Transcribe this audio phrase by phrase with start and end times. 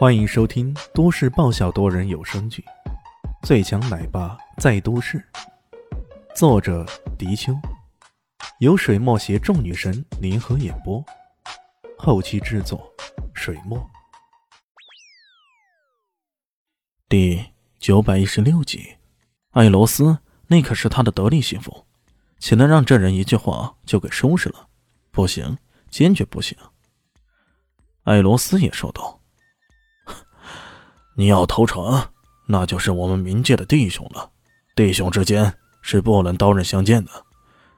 [0.00, 2.64] 欢迎收听都市爆笑多人有声剧
[3.46, 5.18] 《最强奶爸在都市》，
[6.34, 6.86] 作者：
[7.18, 7.52] 迪秋，
[8.60, 11.04] 由水墨携众女神联合演播，
[11.98, 12.90] 后期制作：
[13.34, 13.78] 水墨。
[17.06, 17.44] 第
[17.78, 18.96] 九百一十六集，
[19.50, 21.84] 艾罗斯，那可是他的得力心腹，
[22.38, 24.66] 岂能让这人一句话就给收拾了？
[25.10, 25.58] 不行，
[25.90, 26.56] 坚决不行！
[28.04, 29.19] 艾罗斯也说道。
[31.20, 32.02] 你要投诚，
[32.46, 34.30] 那就是我们冥界的弟兄了。
[34.74, 37.10] 弟兄之间是不能刀刃相见的，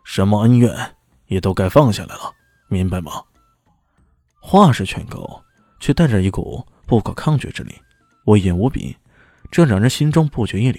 [0.04, 0.94] 什么恩怨
[1.26, 2.32] 也都该放下来了，
[2.68, 3.20] 明白吗？
[4.38, 5.42] 话是劝告，
[5.80, 7.74] 却带着一股不可抗拒之力，
[8.26, 8.96] 威严无比，
[9.50, 10.78] 这让人心中不觉一凛。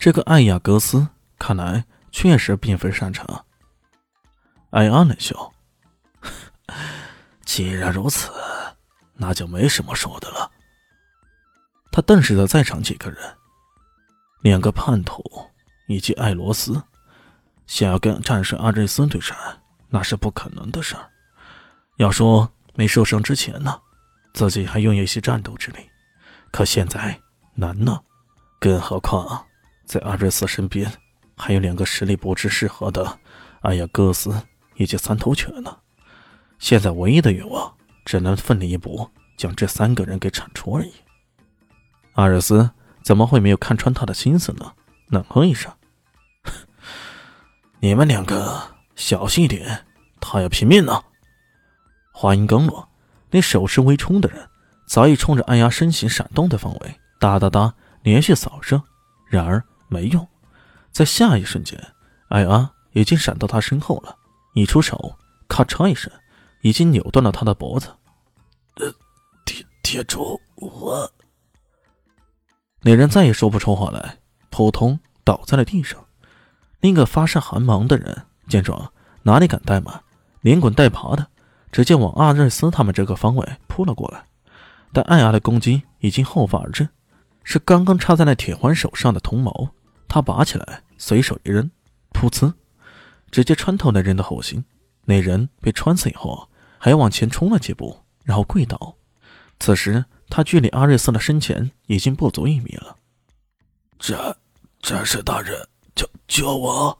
[0.00, 1.06] 这个艾亚格斯
[1.38, 3.44] 看来确实并非善茬。
[4.70, 5.52] 艾阿冷笑
[7.46, 8.32] ：“既然如此，
[9.14, 10.50] 那就没什么说的了。”
[11.92, 13.18] 他瞪视着在场几个人，
[14.40, 15.22] 两个叛徒
[15.86, 16.82] 以及艾罗斯，
[17.66, 19.36] 想要跟战神阿瑞斯对战，
[19.90, 21.06] 那是不可能的事儿。
[21.98, 23.78] 要说没受伤之前呢，
[24.32, 25.80] 自己还拥有一些战斗之力，
[26.50, 27.20] 可现在
[27.54, 28.00] 难呢。
[28.58, 29.44] 更何况
[29.84, 30.90] 在阿瑞斯身边
[31.36, 33.18] 还有两个实力不知适合的
[33.60, 34.32] 艾亚戈斯
[34.76, 35.76] 以及三头犬呢。
[36.58, 37.74] 现在唯一的愿望，
[38.06, 40.92] 只能奋力一搏，将这三个人给铲除而已。
[42.14, 42.70] 阿瑞斯
[43.02, 44.72] 怎么会没有看穿他的心思呢？
[45.08, 45.72] 冷哼一声
[47.80, 49.86] ：“你们两个小心一点，
[50.20, 51.02] 他要拼命呢。”
[52.12, 52.88] 话音刚落，
[53.30, 54.48] 那手持微冲的人
[54.86, 58.82] 早已冲着艾丫身形闪动的方位哒哒哒连续扫射，
[59.26, 60.26] 然而没用。
[60.90, 61.78] 在下一瞬间，
[62.28, 64.16] 艾阿已经闪到他身后了，
[64.54, 65.18] 一出手，
[65.48, 66.12] 咔嚓一声，
[66.60, 67.88] 已经扭断了他的脖子。
[68.76, 68.92] 呃，
[69.44, 71.10] 铁铁柱，我。
[72.82, 74.18] 那人再也说不出话来，
[74.50, 76.04] 扑通倒在了地上。
[76.80, 78.92] 另一个发射寒芒的人见状，
[79.22, 80.02] 哪里敢怠慢，
[80.40, 81.28] 连滚带爬的，
[81.70, 84.24] 直接往阿瑞斯他们这个方位扑了过来。
[84.92, 86.88] 但艾亚的攻击已经后发而至，
[87.44, 89.70] 是刚刚插在那铁环手上的铜矛，
[90.08, 91.70] 他拔起来，随手一扔，
[92.12, 92.52] 噗呲，
[93.30, 94.64] 直接穿透那人的后心。
[95.04, 98.96] 那人被穿死以后，还往前冲了几步，然后跪倒。
[99.62, 100.04] 此时。
[100.34, 102.96] 他距离阿瑞斯的身前已经不足一米了。
[103.98, 104.34] 战
[104.80, 106.98] 战士大人，救救我！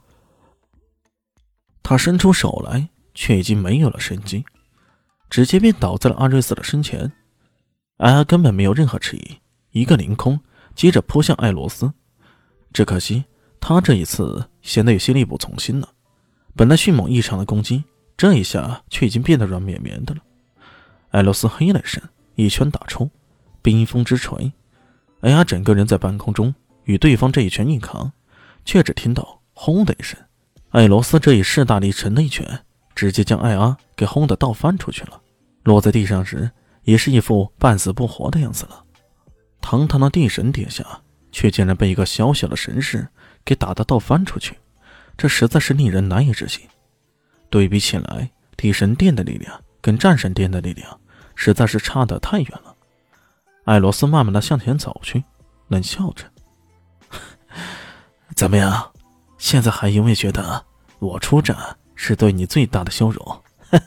[1.82, 4.44] 他伸出手来，却已经没有了生机，
[5.30, 7.10] 直接便倒在了阿瑞斯的身前。
[7.96, 9.38] 艾阿根本没有任何迟疑，
[9.70, 10.38] 一个凌空，
[10.74, 11.90] 接着扑向艾罗斯。
[12.74, 13.24] 只可惜
[13.62, 15.88] 他这一次显得有些力不从心了。
[16.54, 17.82] 本来迅猛异常的攻击，
[18.14, 20.20] 这一下却已经变得软绵绵的了。
[21.12, 22.02] 艾罗斯嘿了一声，
[22.34, 23.10] 一拳打出。
[23.60, 24.52] 冰封之锤，
[25.20, 28.10] 艾雅整个人在半空中与对方这一拳硬扛，
[28.64, 30.18] 却只听到轰的一声，
[30.70, 32.64] 艾罗斯这一势大力沉的一拳，
[32.96, 35.20] 直接将艾阿给轰得倒翻出去了。
[35.62, 36.50] 落在地上时，
[36.82, 38.84] 也是一副半死不活的样子了。
[39.60, 40.84] 堂堂的地神殿下，
[41.30, 43.06] 却竟然被一个小小的神士
[43.44, 44.56] 给打得倒翻出去，
[45.16, 46.62] 这实在是令人难以置信。
[47.48, 50.98] 对比起来，地神殿的力量跟战神殿的力量，
[51.44, 52.72] 实在是差得太远了。
[53.64, 55.24] 艾罗斯慢慢的向前走去，
[55.66, 56.24] 冷笑着
[58.36, 58.92] ：“怎么样？
[59.38, 60.64] 现在还有没有觉得
[61.00, 61.56] 我出战
[61.96, 63.20] 是对你最大的羞辱？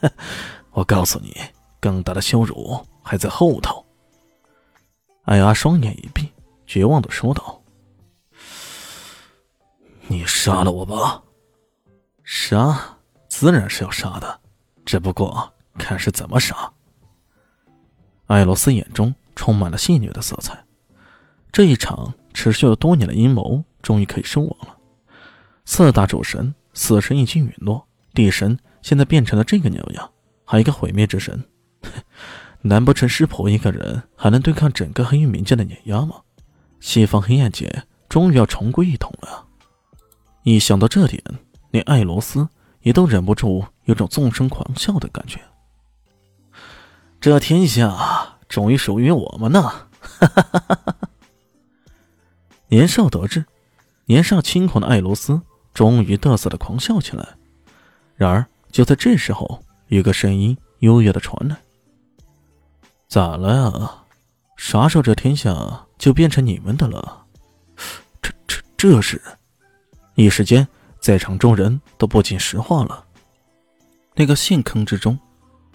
[0.72, 1.34] 我告诉你，
[1.80, 3.82] 更大的羞辱还在后头。”
[5.24, 6.30] 艾阿双眼一闭，
[6.66, 7.62] 绝望的说道
[10.08, 11.22] ：“你杀了我吧！
[12.22, 12.78] 杀，
[13.30, 14.38] 自然是要杀的，
[14.84, 16.70] 只不过看是怎么杀。”
[18.26, 19.14] 艾罗斯眼中。
[19.38, 20.64] 充满了戏谑的色彩，
[21.52, 24.74] 这一场持续了多年的阴谋终于可以收网了。
[25.66, 30.10] 四大主神死神已经陨落，地神现在变成了这个鸟样，
[30.46, 31.44] 还有一个毁灭之神，
[32.62, 36.22] 难不成师婆一个人还能对抗整个黑域冥界的碾压吗？
[36.80, 39.44] 西方黑暗界终于要重归一统了。
[40.44, 41.22] 一想到这点，
[41.72, 42.48] 连艾罗斯
[42.80, 45.38] 也都忍不住有种纵声狂笑的感觉。
[47.26, 48.36] 这天下。
[48.48, 49.88] 终于属于我们呢！
[52.70, 53.44] 年少得志、
[54.04, 55.42] 年少轻狂的艾罗斯
[55.74, 57.30] 终于得瑟的狂笑起来。
[58.14, 61.56] 然而，就在这时候，一个声音悠悠的传来
[63.10, 64.04] ：“咋了呀？
[64.56, 67.24] 啥时候这天下就变成你们的了？”
[68.22, 69.20] 这、这、这是……
[70.14, 70.68] 一时间，
[71.00, 73.04] 在场众人都不禁石化了。
[74.14, 75.18] 那个陷坑之中，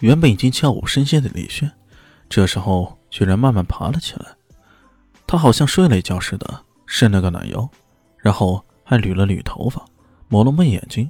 [0.01, 1.71] 原本已经悄无声息的李轩。
[2.29, 4.25] 这时候居然慢慢爬了起来。
[5.25, 7.69] 他好像睡了一觉似的，伸了个懒腰，
[8.17, 9.85] 然后还捋了捋头发，
[10.27, 11.09] 抹了抹眼睛，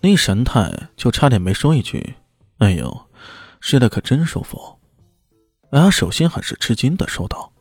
[0.00, 2.14] 那神态就差点没说一句
[2.58, 3.06] ：“哎呦，
[3.60, 4.78] 睡得可真舒服。”
[5.70, 7.52] 而首先很是吃惊的说道：“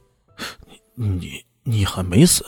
[0.96, 2.44] 你你你还没死？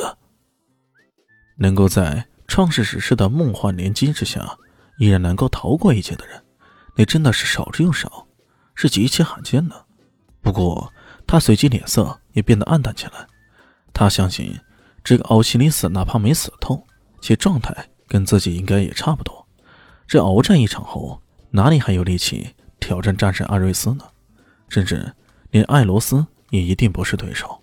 [1.57, 4.57] 能够在创世史诗的梦幻连击之下，
[4.99, 6.43] 依然能够逃过一劫的人，
[6.95, 8.27] 那真的是少之又少，
[8.73, 9.85] 是极其罕见的。
[10.41, 10.91] 不过
[11.27, 13.27] 他随即脸色也变得暗淡起来。
[13.93, 14.59] 他相信，
[15.03, 16.85] 这个奥西里斯哪怕没死透，
[17.21, 19.45] 其状态跟自己应该也差不多。
[20.07, 21.21] 这鏖战一场后，
[21.51, 24.05] 哪里还有力气挑战战神阿瑞斯呢？
[24.69, 25.13] 甚至
[25.51, 27.61] 连艾罗斯也一定不是对手。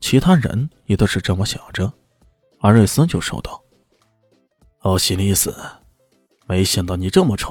[0.00, 1.92] 其他人也都是这么想着。
[2.60, 3.62] 阿瑞斯就说道
[4.82, 5.54] ：“奥西里斯，
[6.46, 7.50] 没想到你这么蠢！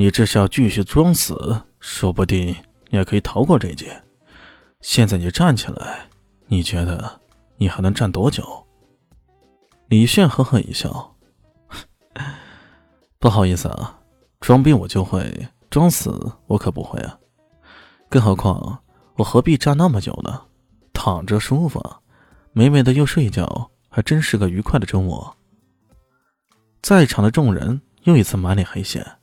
[0.00, 1.60] 你这是要继续装死？
[1.80, 2.54] 说不定
[2.88, 4.00] 你还可以逃过这一劫。
[4.80, 6.08] 现在你站起来，
[6.46, 7.20] 你觉得
[7.56, 8.64] 你还能站多久？”
[9.90, 11.16] 李炫呵呵一笑
[13.18, 13.98] ：“不好意思啊，
[14.38, 17.18] 装逼我就会，装死我可不会啊。
[18.08, 18.80] 更何况
[19.16, 20.42] 我何必站那么久呢？
[20.92, 21.84] 躺着舒服，
[22.52, 25.34] 美美的又睡一觉。”还真是个愉快的周末。
[26.82, 29.17] 在场的众人又一次满脸黑线。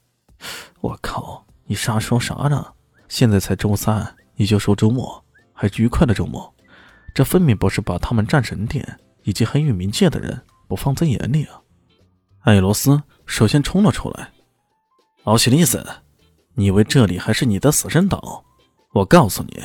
[0.81, 2.73] 我靠，你瞎说啥呢？
[3.07, 6.53] 现在才周三，你就说周末，还愉快的周末？
[7.13, 11.61] 这分明不是把他们战神殿以及黑域冥界的人不放在眼里啊！
[12.41, 14.31] 艾罗斯首先冲了出来。
[15.23, 15.85] 奥西里斯，
[16.53, 18.43] 你以为这里还是你的死神岛？
[18.91, 19.61] 我告诉你，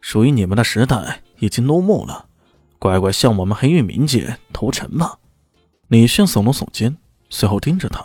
[0.00, 2.26] 属于你们的时代已经落幕了。
[2.78, 5.18] 乖乖向我们黑域冥界投诚吧！
[5.88, 6.96] 李炫耸了耸肩，
[7.28, 8.04] 随后盯着他。